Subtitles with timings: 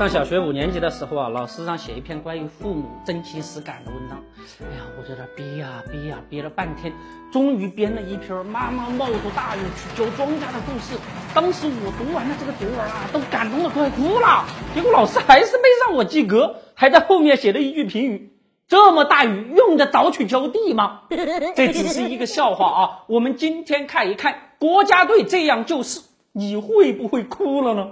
[0.00, 4.18] 上小学五年级的时候啊，老师让写一篇关于父母真情实感的文章。
[4.60, 6.90] 哎呀，我在这憋呀憋呀憋了半天，
[7.30, 10.98] 终于编了一篇妈妈冒着大雨去浇庄稼的故事。
[11.34, 14.46] 当时我读完了这个读文啊，都感动的快哭了。
[14.74, 18.32] 结果老师还是没让我及格，还在后面写了一句评语：
[18.68, 21.02] 这么大雨用得着去浇地吗？
[21.54, 23.04] 这只是一个笑话啊。
[23.06, 26.00] 我们今天看一看国家队这样救市，
[26.32, 27.88] 你会不会哭了呢？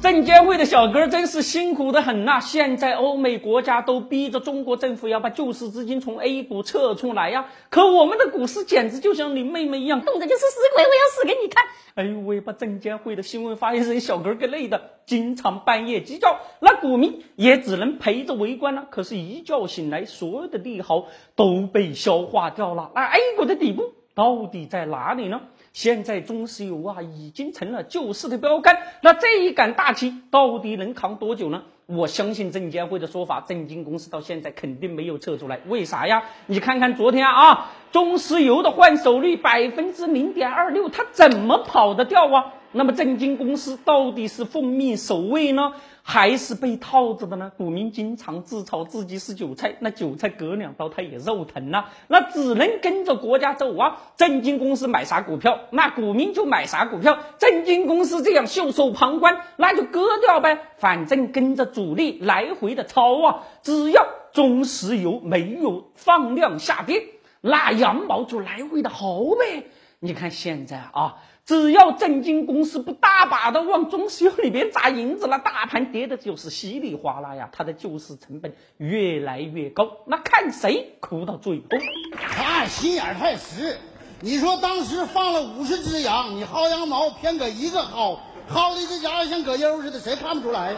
[0.00, 2.38] 证监会的小哥真是辛苦的很呐！
[2.38, 11.64] 现在欧美国家都逼着中国政府要把救市资金从 A 股撤出来呀，可我们的股市简直就像你妹妹一样，动的就是死鬼，我要死给你看！
[11.96, 18.86] 哎呦喂，把证监会的新闻发言人小哥给累的，经常半夜鸡叫，那股民也只能陪着围观了。
[18.88, 22.92] 可是，一觉醒来，所有的利好都被消化掉了。
[22.94, 25.40] 那 A 股的底部到底在哪里呢？
[25.72, 28.76] 现在中石油啊，已经成了救市的标杆。
[29.00, 31.62] 那这一杆大旗到底能扛多久呢？
[31.86, 35.60] 我相信证监会的说法，证金公司到现在肯定没有撤出来。
[35.68, 36.24] 为啥呀？
[36.46, 42.54] 你看看昨天啊，中石油的换手率百分之零点二六，它怎么跑得掉啊？
[42.72, 45.72] 那么证金公司到底是奉命守卫呢？
[46.02, 47.52] 还是被套着的呢？
[47.56, 53.98] 股民经常自嘲自己是韭菜，那韭菜割两刀他也肉疼呐，那只能跟着国家走啊。
[54.16, 57.18] 证金公司买啥股票，那股民就买啥股票。
[57.38, 63.44] 证金公司这样袖手旁观，那就割掉呗，反正跟着主力来回的抄啊。
[63.62, 67.02] 只要中石油没有放量下跌，
[67.42, 69.64] 那羊毛就来回的薅呗。
[70.00, 71.16] 你看现在啊。
[71.44, 81.64] 只要证金公司不大把的往中石油里边砸银子，那大盘跌的就是稀里哗啦呀，它的救市成本越来越高，那看谁哭到最后。
[82.12, 83.78] 他心眼太实，
[84.20, 88.18] 你说当时放了五十只羊，你薅羊毛偏搁一个薅，
[88.52, 90.74] 薅的这家伙像葛优似的，谁看不出来？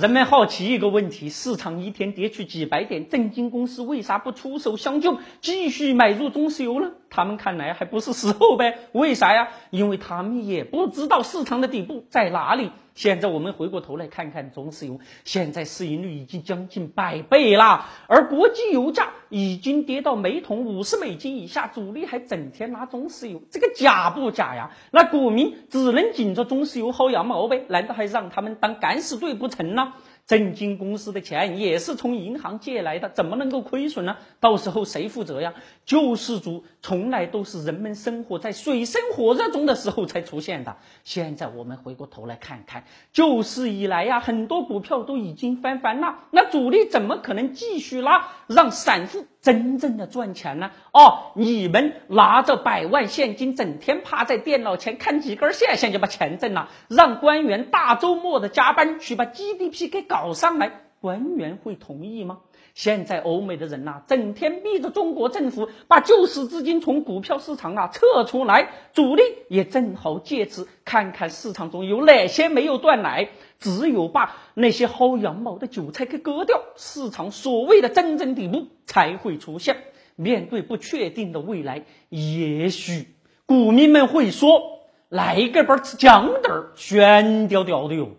[0.00, 6.92] 人们好奇一个问题：市场一天跌去几百点，证金公司为啥不出手相救，继续买入中石油呢？
[7.18, 8.78] 他们看来还不是时候呗？
[8.92, 9.48] 为啥呀？
[9.70, 12.70] 因为他们也不知道市场的底部在哪里。
[12.94, 24.70] 现在我们回过头来看看中石油，现在市盈率已经将近百倍啦，而国际油价已经跌到每桶五十美金以下，主力还整天拿中石油，这个假不假呀？
[24.92, 27.64] 那股民只能紧着中石油薅羊毛呗？
[27.68, 29.92] 难道还让他们当敢死队不成呢？
[30.28, 34.18] 证金公司的钱也是从银行借来的，怎么能够亏损呢？
[34.40, 35.54] 到时候谁负责呀？
[35.86, 40.76] 救世主从来都是人们生活在水深火热中的时候才出现的。
[41.02, 50.70] 现在我们回过头来看看，救市以来呀，很多股票都已经翻番了，那主力怎么可能继续拉，让散户真正的赚钱呢？
[50.92, 62.40] 哦，你们拿着百万现金，整天趴在电脑前看几根线线就把钱挣了，让官员大周末的加班去把 GDP 给搞上来，官员会同意吗？
[62.74, 79.76] 现在欧美的人呐，整天逼着中国政府把救市资金从股票市场啊撤出来，主力也正好借此看看市场中有哪些没有断奶，只有把那些薅羊毛的韭菜给割掉，市场所谓的真正底部才会出现。
[80.14, 83.14] 面对不确定的未来，也许
[83.46, 88.10] 股民们会说：“来个把吃豇豆儿，悬吊吊的哟。”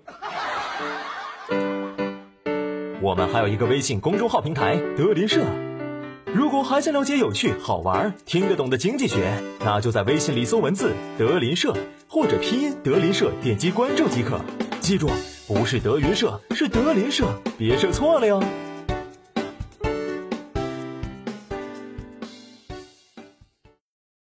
[3.02, 5.46] 我们还有一个微信公众号平台德林社，
[6.26, 11.74] 如果还想了解有趣、好玩、听得懂的经济学，那就在微信里搜文字“德林社”
[12.10, 14.42] 或者拼音“德林社”，点击关注即可。
[14.82, 15.10] 记住，
[15.48, 17.26] 不是德云社，是德林社，
[17.58, 18.44] 别设错了哟。